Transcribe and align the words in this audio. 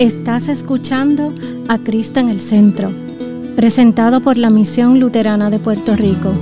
Estás 0.00 0.48
escuchando 0.48 1.30
a 1.68 1.76
Cristo 1.76 2.20
en 2.20 2.30
el 2.30 2.40
Centro, 2.40 2.90
presentado 3.54 4.22
por 4.22 4.38
la 4.38 4.48
Misión 4.48 4.98
Luterana 4.98 5.50
de 5.50 5.58
Puerto 5.58 5.94
Rico. 5.94 6.32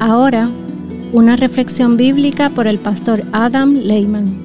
Ahora, 0.00 0.50
una 1.12 1.36
reflexión 1.36 1.96
bíblica 1.96 2.50
por 2.50 2.66
el 2.66 2.80
pastor 2.80 3.22
Adam 3.30 3.74
Lehman. 3.74 4.42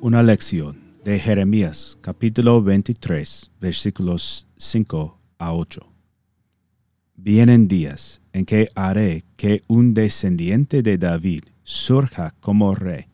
Una 0.00 0.22
lección 0.22 0.78
de 1.04 1.18
Jeremías 1.18 1.98
capítulo 2.00 2.62
23 2.62 3.50
versículos 3.60 4.46
5 4.56 5.18
a 5.40 5.52
8. 5.52 5.86
Vienen 7.16 7.68
días 7.68 8.22
en 8.32 8.46
que 8.46 8.70
haré 8.74 9.24
que 9.36 9.62
un 9.68 9.92
descendiente 9.92 10.80
de 10.82 10.96
David 10.96 11.42
surja 11.64 12.32
como 12.40 12.74
rey 12.74 13.08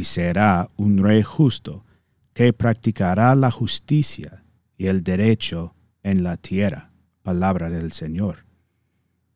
y 0.00 0.04
será 0.04 0.66
un 0.78 0.96
rey 0.96 1.22
justo 1.22 1.84
que 2.32 2.54
practicará 2.54 3.34
la 3.34 3.50
justicia 3.50 4.42
y 4.78 4.86
el 4.86 5.04
derecho 5.04 5.74
en 6.02 6.22
la 6.22 6.38
tierra. 6.38 6.90
Palabra 7.22 7.68
del 7.68 7.92
Señor. 7.92 8.46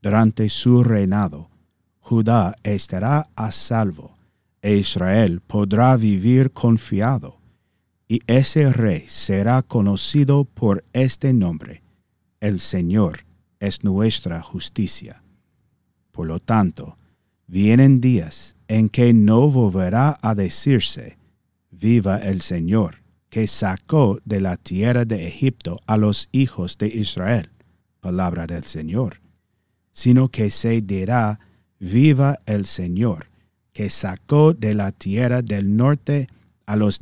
Durante 0.00 0.48
su 0.48 0.82
reinado, 0.82 1.50
Judá 2.00 2.56
estará 2.62 3.28
a 3.36 3.52
salvo 3.52 4.16
e 4.62 4.76
Israel 4.76 5.42
podrá 5.42 5.98
vivir 5.98 6.50
confiado, 6.50 7.42
y 8.08 8.20
ese 8.26 8.72
rey 8.72 9.04
será 9.08 9.60
conocido 9.60 10.46
por 10.46 10.82
este 10.94 11.34
nombre. 11.34 11.82
El 12.40 12.58
Señor 12.58 13.26
es 13.60 13.84
nuestra 13.84 14.40
justicia. 14.40 15.22
Por 16.10 16.26
lo 16.26 16.40
tanto, 16.40 16.96
vienen 17.46 18.00
días 18.00 18.53
en 18.68 18.88
que 18.88 19.12
no 19.12 19.50
volverá 19.50 20.16
a 20.22 20.34
decirse, 20.34 21.18
viva 21.70 22.18
el 22.18 22.40
Señor, 22.40 23.02
que 23.28 23.46
sacó 23.46 24.20
de 24.24 24.40
la 24.40 24.56
tierra 24.56 25.04
de 25.04 25.26
Egipto 25.26 25.80
a 25.86 25.96
los 25.96 26.28
hijos 26.32 26.78
de 26.78 26.88
Israel, 26.88 27.50
palabra 28.00 28.46
del 28.46 28.64
Señor, 28.64 29.20
sino 29.92 30.28
que 30.28 30.50
se 30.50 30.80
dirá, 30.80 31.40
viva 31.78 32.38
el 32.46 32.64
Señor, 32.64 33.26
que 33.72 33.90
sacó 33.90 34.54
de 34.54 34.74
la 34.74 34.92
tierra 34.92 35.42
del 35.42 35.76
norte 35.76 36.28
a 36.66 36.76
los, 36.76 37.00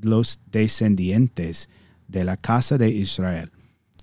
los 0.00 0.40
descendientes 0.52 1.68
de 2.08 2.24
la 2.24 2.36
casa 2.36 2.78
de 2.78 2.90
Israel, 2.90 3.50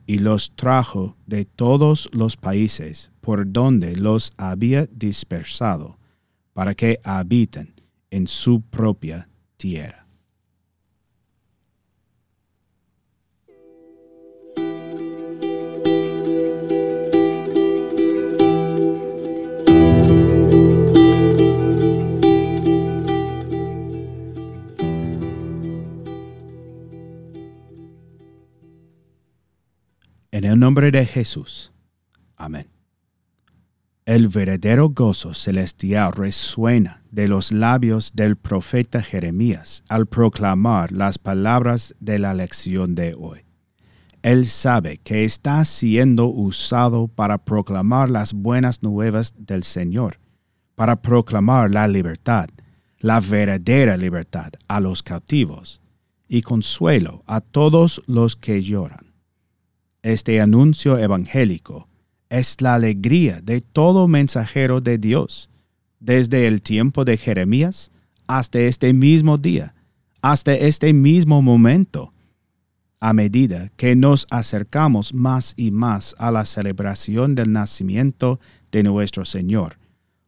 y 0.06 0.18
los 0.18 0.52
trajo 0.56 1.16
de 1.28 1.46
todos 1.46 2.10
los 2.12 2.36
países 2.36 3.12
por 3.22 3.50
donde 3.50 3.96
los 3.96 4.34
había 4.36 4.86
dispersado 4.88 5.98
para 6.54 6.76
que 6.76 7.00
habiten 7.04 7.74
en 8.10 8.28
su 8.28 8.62
propia 8.62 9.28
tierra. 9.58 10.04
En 30.32 30.46
el 30.46 30.60
nombre 30.60 30.90
de 30.90 31.06
Jesús. 31.06 31.72
Amén. 32.36 32.73
El 34.14 34.28
verdadero 34.28 34.90
gozo 34.90 35.34
celestial 35.34 36.14
resuena 36.14 37.02
de 37.10 37.28
los 37.28 37.52
labios 37.52 38.12
del 38.14 38.36
profeta 38.36 39.02
Jeremías 39.02 39.84
al 39.90 40.06
proclamar 40.06 40.92
las 40.92 41.18
palabras 41.18 41.96
de 42.00 42.20
la 42.20 42.36
lección 42.36 42.94
de 42.94 43.16
hoy. 43.18 43.40
Él 44.22 44.46
sabe 44.46 45.00
que 45.00 45.24
está 45.24 45.66
siendo 45.66 46.28
usado 46.28 47.08
para 47.08 47.40
proclamar 47.40 48.12
las 48.12 48.34
buenas 48.34 48.84
nuevas 48.84 49.34
del 49.36 49.64
Señor, 49.64 50.20
para 50.76 51.02
proclamar 51.02 51.72
la 51.72 51.88
libertad, 51.88 52.50
la 53.00 53.20
verdadera 53.20 53.98
libertad 53.98 54.52
a 54.68 54.80
los 54.80 55.02
cautivos 55.02 55.82
y 56.28 56.44
consuelo 56.44 57.24
a 57.26 57.42
todos 57.42 58.00
los 58.06 58.36
que 58.36 58.62
lloran. 58.62 59.12
Este 60.04 60.40
anuncio 60.40 61.00
evangélico 61.00 61.88
es 62.34 62.62
la 62.62 62.74
alegría 62.74 63.42
de 63.44 63.62
todo 63.62 64.08
mensajero 64.08 64.82
de 64.82 64.98
Dios, 64.98 65.52
desde 66.00 66.48
el 66.48 66.64
tiempo 66.64 67.06
de 67.06 67.18
Jeremías 67.18 67.92
hasta 68.26 68.60
este 68.60 68.92
mismo 68.92 69.38
día, 69.38 69.76
hasta 70.22 70.56
este 70.56 70.94
mismo 70.94 71.44
momento. 71.44 72.10
A 73.00 73.14
medida 73.14 73.70
que 73.78 73.96
nos 73.96 74.26
acercamos 74.32 75.14
más 75.14 75.54
y 75.58 75.70
más 75.70 76.16
a 76.18 76.32
la 76.32 76.46
celebración 76.46 77.36
del 77.36 77.52
nacimiento 77.52 78.40
de 78.72 78.82
nuestro 78.82 79.26
Señor, 79.26 79.78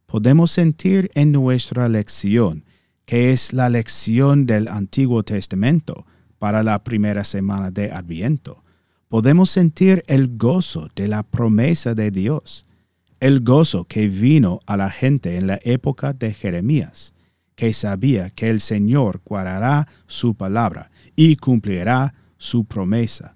podemos 0.06 0.52
sentir 0.52 1.10
en 1.16 1.32
nuestra 1.32 1.90
lección, 1.90 2.66
que 3.06 3.32
es 3.32 3.52
la 3.52 3.68
lección 3.70 4.46
del 4.46 4.68
Antiguo 4.68 5.24
Testamento 5.24 6.06
para 6.38 6.62
la 6.62 6.84
primera 6.84 7.24
semana 7.24 7.72
de 7.72 7.92
Adviento, 7.92 8.65
podemos 9.08 9.50
sentir 9.50 10.04
el 10.08 10.38
gozo 10.38 10.90
de 10.96 11.08
la 11.08 11.24
promesa 11.24 11.94
de 11.94 12.12
Dios, 12.12 12.66
el 13.20 13.42
gozo 13.42 13.86
que 13.86 14.08
vino 14.08 14.60
a 14.66 14.78
la 14.78 14.90
gente 14.90 15.38
en 15.38 15.48
la 15.48 15.60
época 15.64 16.14
de 16.14 16.34
Jeremías, 16.34 17.14
que 17.56 17.74
sabía 17.74 18.30
que 18.30 18.50
el 18.50 18.60
Señor 18.60 19.22
guardará 19.26 19.88
su 20.08 20.36
palabra 20.36 20.92
y 21.16 21.38
cumplirá 21.38 22.14
su 22.38 22.66
promesa, 22.66 23.36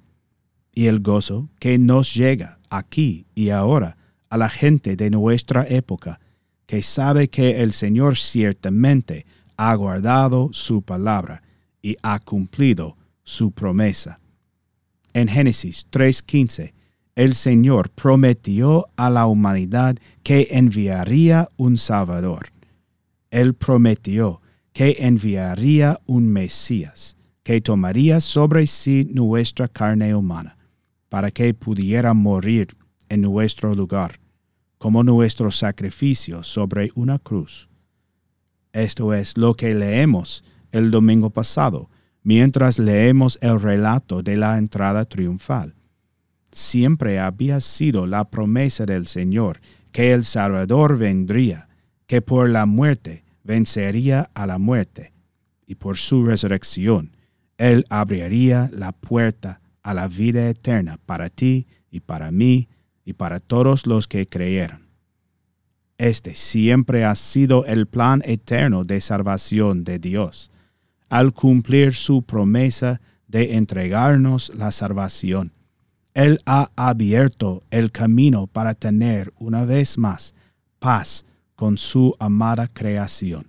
y 0.73 0.87
el 0.87 0.99
gozo 0.99 1.49
que 1.59 1.79
nos 1.79 2.13
llega 2.13 2.59
aquí 2.69 3.25
y 3.33 3.49
ahora 3.49 3.97
a 4.29 4.37
la 4.37 4.49
gente 4.49 4.95
de 4.95 5.09
nuestra 5.09 5.65
época, 5.67 6.19
que 6.65 6.83
sabe 6.83 7.29
que 7.29 7.61
el 7.61 7.73
Señor 7.73 8.17
ciertamente 8.17 9.25
ha 9.57 9.73
guardado 9.75 10.49
su 10.53 10.83
palabra 10.83 11.41
y 11.81 11.97
ha 12.03 12.19
cumplido 12.19 12.95
su 13.23 13.51
promesa. 13.51 14.18
En 15.13 15.27
Génesis 15.27 15.87
3:15, 15.89 16.73
el 17.15 17.35
Señor 17.35 17.89
prometió 17.89 18.87
a 18.95 19.09
la 19.09 19.25
humanidad 19.25 19.97
que 20.23 20.47
enviaría 20.51 21.49
un 21.57 21.77
Salvador. 21.77 22.51
Él 23.31 23.53
prometió 23.53 24.41
que 24.71 24.97
enviaría 24.99 25.99
un 26.05 26.31
Mesías, 26.31 27.17
que 27.43 27.59
tomaría 27.59 28.21
sobre 28.21 28.67
sí 28.67 29.07
nuestra 29.11 29.67
carne 29.67 30.15
humana, 30.15 30.57
para 31.09 31.31
que 31.31 31.53
pudiera 31.53 32.13
morir 32.13 32.77
en 33.09 33.21
nuestro 33.21 33.73
lugar, 33.75 34.19
como 34.77 35.03
nuestro 35.03 35.51
sacrificio 35.51 36.43
sobre 36.43 36.91
una 36.95 37.19
cruz. 37.19 37.67
Esto 38.71 39.13
es 39.13 39.35
lo 39.35 39.55
que 39.55 39.73
leemos 39.73 40.43
el 40.71 40.91
domingo 40.91 41.31
pasado 41.31 41.89
mientras 42.29 42.77
leemos 42.77 43.39
el 43.41 43.59
relato 43.59 44.21
de 44.21 44.37
la 44.37 44.59
entrada 44.59 45.03
triunfal. 45.03 45.73
Siempre 46.51 47.17
había 47.17 47.59
sido 47.59 48.05
la 48.05 48.29
promesa 48.29 48.85
del 48.85 49.07
Señor 49.07 49.59
que 49.91 50.11
el 50.11 50.23
Salvador 50.23 50.99
vendría, 50.99 51.69
que 52.05 52.21
por 52.21 52.47
la 52.47 52.67
muerte 52.67 53.23
vencería 53.43 54.29
a 54.35 54.45
la 54.45 54.59
muerte, 54.59 55.11
y 55.65 55.73
por 55.73 55.97
su 55.97 56.23
resurrección 56.23 57.15
Él 57.57 57.87
abriría 57.89 58.69
la 58.73 58.91
puerta 58.91 59.59
a 59.81 59.95
la 59.95 60.07
vida 60.07 60.47
eterna 60.49 60.99
para 61.07 61.29
ti 61.29 61.65
y 61.89 62.01
para 62.01 62.29
mí 62.29 62.69
y 63.05 63.13
para 63.13 63.39
todos 63.39 63.87
los 63.87 64.07
que 64.07 64.27
creyeron. 64.27 64.85
Este 65.97 66.35
siempre 66.35 67.05
ha 67.05 67.15
sido 67.15 67.65
el 67.65 67.87
plan 67.87 68.21
eterno 68.23 68.83
de 68.83 69.01
salvación 69.01 69.83
de 69.83 69.97
Dios 69.97 70.51
al 71.09 71.33
cumplir 71.33 71.93
su 71.95 72.21
promesa 72.21 73.01
de 73.27 73.55
entregarnos 73.55 74.51
la 74.55 74.71
salvación. 74.71 75.51
Él 76.13 76.41
ha 76.45 76.71
abierto 76.75 77.63
el 77.71 77.91
camino 77.91 78.47
para 78.47 78.73
tener 78.73 79.33
una 79.37 79.65
vez 79.65 79.97
más 79.97 80.33
paz 80.79 81.25
con 81.55 81.77
su 81.77 82.15
amada 82.19 82.67
creación. 82.67 83.47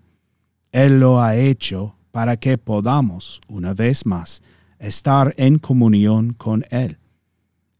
Él 0.73 1.01
lo 1.01 1.23
ha 1.23 1.37
hecho 1.37 1.97
para 2.11 2.37
que 2.37 2.59
podamos, 2.59 3.41
una 3.49 3.75
vez 3.75 4.05
más, 4.05 4.43
estar 4.79 5.35
en 5.37 5.59
comunión 5.59 6.33
con 6.33 6.65
Él. 6.71 6.99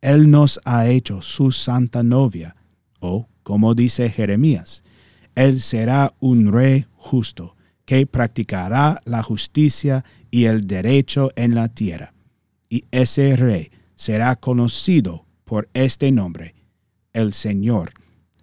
Él 0.01 0.31
nos 0.31 0.61
ha 0.65 0.89
hecho 0.89 1.21
su 1.21 1.51
santa 1.51 2.03
novia, 2.03 2.57
o, 3.01 3.29
como 3.43 3.75
dice 3.75 4.09
Jeremías, 4.09 4.83
Él 5.35 5.61
será 5.61 6.15
un 6.21 6.53
rey 6.53 6.87
justo 6.97 7.55
que 7.91 8.07
practicará 8.07 9.03
la 9.05 9.21
justicia 9.21 10.05
y 10.31 10.45
el 10.45 10.69
derecho 10.69 11.33
en 11.35 11.57
la 11.57 11.67
tierra. 11.67 12.15
Y 12.69 12.85
ese 12.93 13.35
rey 13.35 13.73
será 13.97 14.37
conocido 14.37 15.27
por 15.45 15.69
este 15.75 16.13
nombre. 16.13 16.55
El 17.13 17.33
Señor 17.33 17.93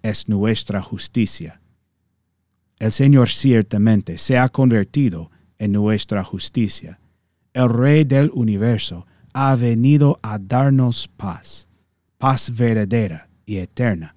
es 0.02 0.28
nuestra 0.28 0.82
justicia. 0.82 1.62
El 2.78 2.92
Señor 2.92 3.30
ciertamente 3.30 4.18
se 4.18 4.36
ha 4.36 4.50
convertido 4.50 5.30
en 5.58 5.72
nuestra 5.72 6.22
justicia. 6.24 7.00
El 7.54 7.70
Rey 7.70 8.04
del 8.04 8.30
universo 8.34 9.06
ha 9.32 9.56
venido 9.56 10.20
a 10.22 10.38
darnos 10.38 11.08
paz, 11.08 11.68
paz 12.18 12.54
verdadera 12.54 13.30
y 13.46 13.56
eterna. 13.56 14.14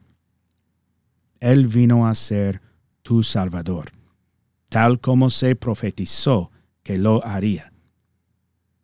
Él 1.39 1.67
vino 1.67 2.05
a 2.05 2.15
ser 2.15 2.59
tu 3.01 3.23
Salvador, 3.23 3.93
tal 4.71 5.01
como 5.01 5.29
se 5.29 5.57
profetizó 5.57 6.49
que 6.81 6.95
lo 6.95 7.25
haría. 7.25 7.73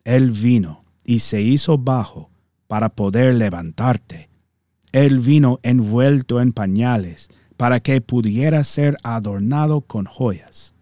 Él 0.03 0.31
vino 0.31 0.83
y 1.05 1.19
se 1.19 1.41
hizo 1.41 1.77
bajo 1.77 2.29
para 2.67 2.89
poder 2.89 3.35
levantarte. 3.35 4.29
Él 4.91 5.19
vino 5.19 5.61
envuelto 5.63 6.41
en 6.41 6.51
pañales 6.51 7.29
para 7.55 7.79
que 7.79 8.01
pudiera 8.01 8.65
ser 8.65 8.97
adornado 9.01 9.79
con 9.79 10.03
joyas. 10.03 10.73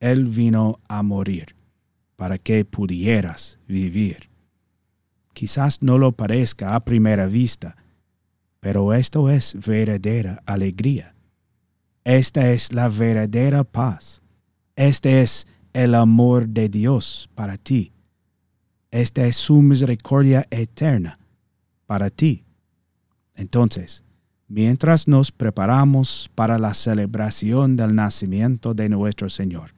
Él 0.00 0.24
vino 0.24 0.80
a 0.88 1.04
morir 1.04 1.54
para 2.16 2.36
que 2.36 2.64
pudieras 2.64 3.60
vivir. 3.68 4.28
Quizás 5.34 5.82
no 5.82 5.98
lo 5.98 6.10
parezca 6.10 6.74
a 6.74 6.84
primera 6.84 7.26
vista, 7.26 7.76
pero 8.58 8.92
esto 8.92 9.30
es 9.30 9.56
verdadera 9.64 10.42
alegría. 10.46 11.14
Esta 12.02 12.50
es 12.50 12.72
la 12.72 12.88
verdadera 12.88 13.62
paz. 13.62 14.21
Este 14.76 15.20
es 15.20 15.46
el 15.72 15.94
amor 15.94 16.48
de 16.48 16.68
Dios 16.68 17.28
para 17.34 17.58
ti. 17.58 17.92
Esta 18.90 19.26
es 19.26 19.36
su 19.36 19.60
misericordia 19.60 20.46
eterna 20.50 21.18
para 21.86 22.08
ti. 22.10 22.44
Entonces, 23.34 24.02
mientras 24.48 25.08
nos 25.08 25.30
preparamos 25.30 26.30
para 26.34 26.58
la 26.58 26.74
celebración 26.74 27.76
del 27.76 27.94
nacimiento 27.94 28.74
de 28.74 28.88
nuestro 28.88 29.28
Señor, 29.28 29.74